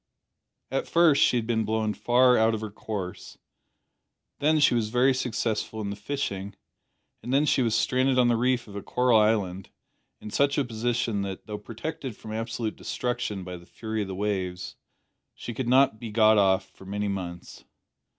[0.71, 3.37] At first she had been blown far out of her course;
[4.39, 6.55] then she was very successful in the fishing,
[7.21, 9.69] and then she was stranded on the reef of a coral island
[10.19, 14.15] in such a position that, though protected from absolute destruction by the fury of the
[14.15, 14.75] waves,
[15.35, 17.63] she could not be got off for many months.